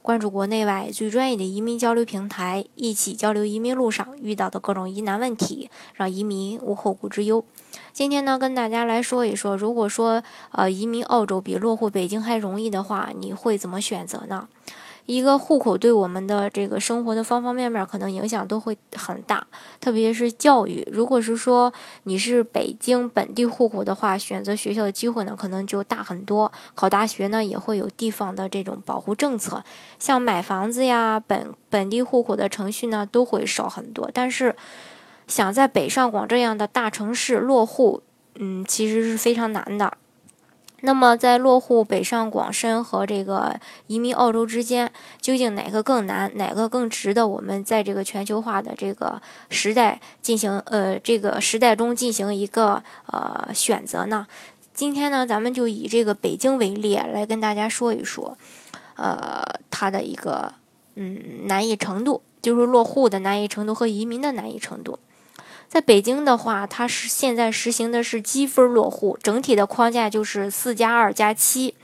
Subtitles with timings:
[0.00, 7.44] 关注国内外最专业的移民交流平台，一起交流移民路上遇到的各种疑难问题，让移民无后顾之忧。
[7.92, 10.22] 今天呢，跟大家来说一说，如果说
[10.52, 14.48] 呃移民澳洲比落户北京还容易的话，你会怎么选择呢？
[15.08, 19.46] 一个户口对我们的这个生活的方方面面可能影响都会很大，
[19.80, 20.86] 特别是教育。
[20.92, 26.52] 如果是说你是北京本地户口的话，选择学校的机会呢可能就大很多。
[26.74, 29.64] 考大学呢也会有地方的这种保护政策，
[29.98, 34.10] 像买房子呀，本本地户口的程序呢都会少很多。
[34.12, 34.54] 但是
[35.26, 38.02] 想在北上广这样的大城市落户，
[38.34, 39.96] 嗯，其实是非常难的。
[40.80, 54.26] 那么，在落户北上广深和这个移民澳洲之间，究竟哪个更难，哪个更值得我们在这个全球化的这个时代进行呃这个时代中进行一个呃选择呢？
[54.72, 58.38] 今天呢，咱们就以这个北京为例来跟大家说一说，
[58.94, 60.54] 呃，它的一个
[60.94, 65.00] 嗯难易程度，就是落户的难易程度和移民的难易程度。
[65.68, 71.74] 在北京的话，它是现在实行的是积分落户，整体的框架就是四加二加七，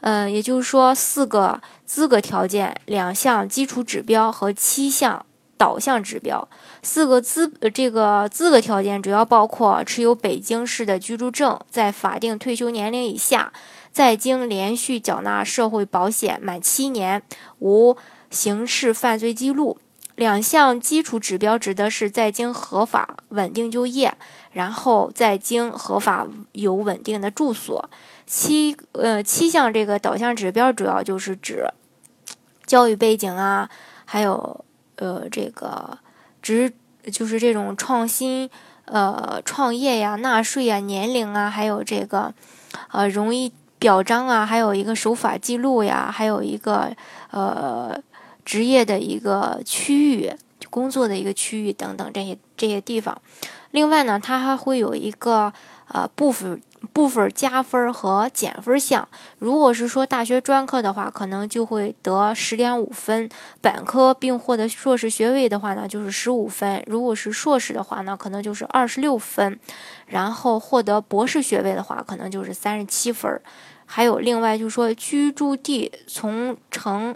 [0.00, 5.26] 呃，也就是说四个资格条件、两项基础指标和七项
[5.58, 6.48] 导向指标。
[6.82, 13.52] 四个资这个资格条件主要包括持有北京市的居住证，在法定退休年龄以下，
[13.92, 17.22] 在京连续缴纳社会保险满七年，
[17.58, 17.94] 无
[18.30, 19.78] 刑事犯罪记录。
[20.18, 24.12] 两项基础指标指的是在京合法稳定就业，
[24.50, 27.88] 然后在京合法有稳定的住所。
[28.26, 31.64] 七呃七项这个导向指标主要就是指
[32.66, 33.70] 教育背景啊，
[34.04, 34.64] 还有
[34.96, 35.96] 呃这个
[36.42, 36.72] 职
[37.12, 38.50] 就是这种创新
[38.86, 42.34] 呃创业呀、纳税呀、年龄啊，还有这个
[42.90, 46.92] 呃容易表彰啊，还有一个守法记录呀，还有一个
[47.30, 48.02] 呃。
[48.48, 50.32] 职业的一个区域，
[50.70, 53.20] 工作的一个区域等等这些这些地方。
[53.72, 55.52] 另外呢，它还会有一个
[55.88, 56.58] 呃部分
[56.94, 59.06] 部分加分和减分项。
[59.38, 63.28] 如果是说大学专科的话，可能就会得十点五分；
[63.60, 69.52] 本科并获得硕士学位的话呢，就是十五分；如果是硕士的话呢，可能就是二十六分；
[70.06, 73.38] 然后获得博士学位的话，可能就是三十七分。
[73.84, 77.14] 还有另外就是说居住地从城。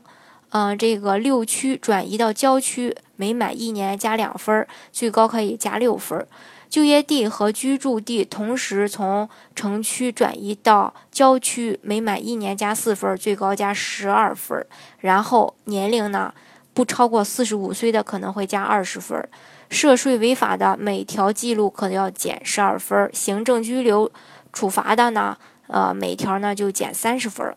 [0.52, 6.26] 嗯，这个六区转移到郊区，每满一年加两分，最高可以加六分。
[6.68, 14.66] 就业地和居住地同时从城区转移到郊区，每满一年加四分，最高加十二分。
[15.00, 16.32] 然后年龄呢，
[16.74, 19.26] 不超过四十五岁的可能会加二十分。
[19.70, 23.10] 涉税违法的每条记录可能要减十二分。
[23.14, 24.10] 行政拘留
[24.52, 25.36] 处罚的呢，
[25.68, 27.54] 呃，每条呢就减三十分。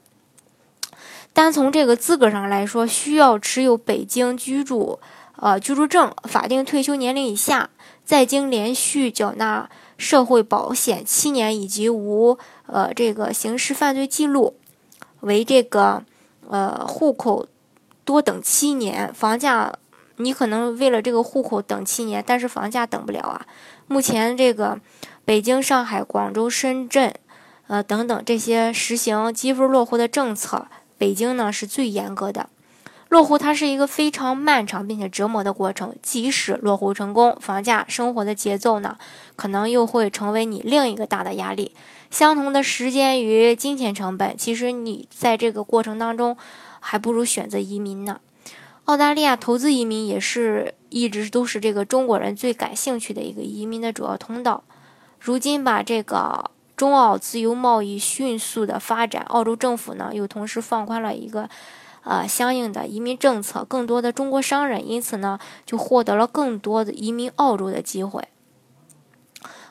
[1.36, 5.00] 单从这个资格上来说，需要持有北京居住
[5.36, 7.70] 呃居住证，法定退休年龄以下，
[8.06, 12.38] 在京连续缴纳社会保险七年，以及无
[12.68, 14.56] 呃这个刑事犯罪记录，
[15.20, 16.06] 为这个
[16.48, 17.46] 呃户口
[18.06, 19.14] 多等七年。
[19.14, 19.74] 房价
[20.16, 23.46] 你可能为了这个户口等七年，但是房价等不了啊。
[23.88, 24.80] 目前这个
[25.26, 27.14] 北京、上海、广州、深圳
[27.68, 30.68] 呃等等这些实行积分落户的政策。
[30.98, 32.50] 北京呢是最严格的，
[33.10, 35.96] 落户它是一个非常漫长并且折磨的过程。
[36.02, 38.98] 即使落户成功，房价生活的节奏呢，
[39.36, 41.74] 可能又会成为你另一个大的压力。
[42.10, 46.38] 相同的时间与金钱成本，其实你在这个过程当中，
[46.80, 48.20] 还不如选择移民呢。
[48.86, 54.64] 澳大利亚投资移民也是一直都是这个中国人最感兴趣的一个移民的主要通道。
[55.20, 56.52] 如今把这个。
[56.76, 61.50] 中澳自由贸易迅速的发展，澳洲政府呢又同时放宽了一个，
[62.04, 68.28] 呃相应的移民政策，更多的中国商人因此呢就获得了更多的移民澳洲的机会。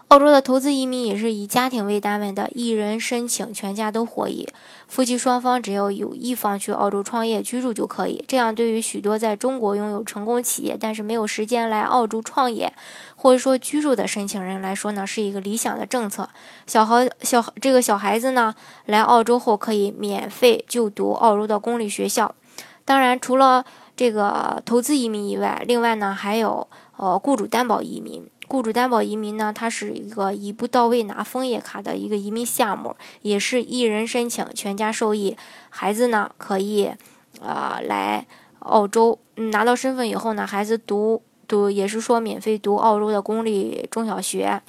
[0.09, 4.47] 澳洲的投资移民也是以家庭为单位的，一人申请，全家都获益。
[4.87, 8.23] 夫妻双方只要有一方去澳洲创业居住就可以。
[8.29, 12.73] 这样对于许多在中国拥有成功企业，但是没有时间来澳洲创业
[13.17, 16.29] 或者说居住的申请人来说呢，是一个理想的政策。
[16.67, 18.55] 小孩小这个小孩子呢，
[18.85, 22.33] 来澳洲后可以免费就读澳洲的公立学校。
[22.85, 23.65] 当然，除了
[23.97, 26.69] 这个投资移民以外，另外呢还有
[26.99, 28.25] 呃雇主担保移民。
[28.49, 35.37] 雇主担保移民呢，它是一个一步到位拿枫叶卡的一个移民项目，也是一人申请全家受益，
[35.70, 36.91] 孩子呢可以
[37.41, 38.26] 啊来
[38.61, 44.62] 澳洲拿到身份以后呢，孩子读读也是说免费读澳洲的公立中小学。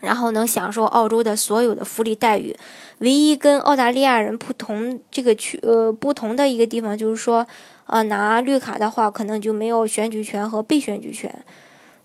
[0.00, 2.56] 然后能享受澳洲的所有的福利待遇，
[3.00, 7.46] 唯一跟澳大利亚人不同这个区呃不同的一个地方就是说，
[7.84, 11.44] 呃拿绿卡的话可能就没有选举权和被选举权。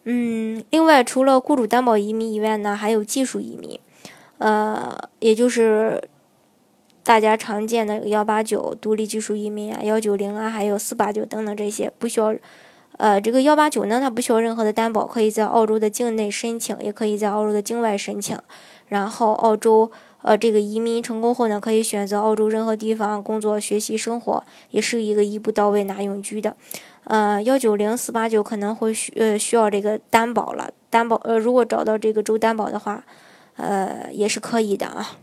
[0.06, 3.80] 嗯，另外除了雇主担保移民以外呢，还有技术移民，
[4.38, 6.08] 呃也就是
[7.04, 12.34] 大家常见的幺八九独立技术移民啊，幺九零啊，还有四八九等等这些不需要。
[12.98, 18.40] 呃，这个幺八九呢，它不需要任何的担保，可以在澳洲的境内申请，也可以在澳洲的境外申请。
[18.88, 19.92] 然后澳洲，
[20.26, 26.58] 呃，这个移民成功后呢，可以选择澳洲任何地方工作、学习、生活，也是一个一步到位拿永居的。
[27.04, 33.04] 呃，幺九零四八九可能会需呃需要这个担保了，担保呃如果找到这个州担保的话，
[33.58, 35.18] 呃也是可以的啊。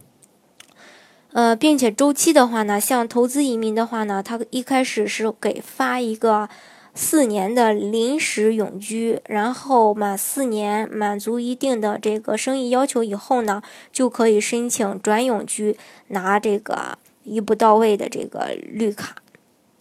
[1.33, 6.49] 呃，并且周期的话呢，像投资移民的话呢，它一开始是给发一个。
[6.95, 15.77] 四年的临时永居，然后满四年满足一定的这个生意要求以后呢，就可以申请转永居，
[16.09, 19.17] 拿这个一步到位的这个绿卡，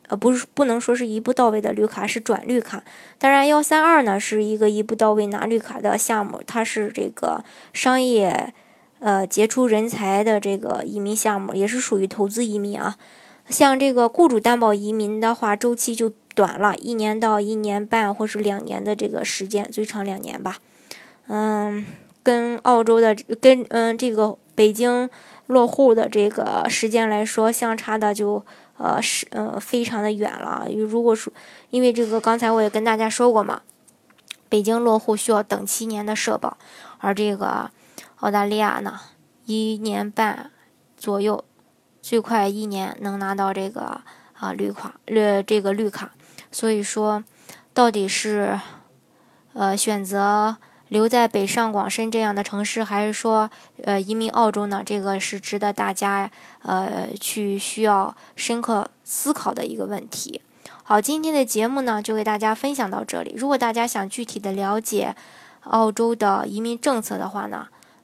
[0.08, 2.82] 呃，不是不能说是一步到位的绿卡，是转绿卡。
[3.18, 7.44] 当然，幺三二呢是一个一步到位拿绿卡的项目，它是这个
[7.74, 8.54] 商业
[9.00, 12.98] 呃杰出人才的这个移民项目，也是属于投资移民啊。
[13.50, 16.14] 像这个雇主担保移民的话，周期就。
[16.34, 20.60] 短了一年到一年半，或是两年的这个时间，最长两年吧。
[21.28, 21.86] 嗯，
[22.24, 25.10] 跟澳洲的跟嗯这个北京
[25.48, 28.46] 落户的这个时间来说，相差的就
[28.78, 30.70] 呃是呃非常的远了。
[30.74, 31.34] 如果说
[31.70, 33.62] 因为这个刚才我也跟大家说过嘛，
[34.48, 36.58] 北京落户需要等七年的社保，
[37.00, 37.70] 而这个
[38.22, 39.02] 澳大利亚呢，
[39.46, 40.50] 一年半
[40.96, 41.44] 左右，
[42.02, 44.02] 最快一年能拿到这个
[44.34, 46.12] 啊绿卡绿这个绿卡。
[46.52, 47.24] 所以说，
[47.74, 48.60] 到底是，
[49.54, 50.58] 呃，选择
[50.90, 53.50] 留在北上广深这样的城市，还是说，
[53.84, 54.84] 呃，移民澳洲呢？
[54.86, 56.30] 这个是值得大家，
[56.64, 60.42] 呃，去需要深刻思考的一个问题。
[60.84, 63.34] 好，今天的节目呢，就给大家分享到这里。
[63.38, 65.16] 如果大家想具体的了解
[65.62, 67.68] 澳洲的移民政策的话呢？